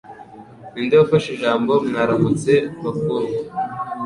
[0.71, 2.53] Ninde wafashe ijambo "Mwaramutse
[2.83, 3.39] Bakundwa"?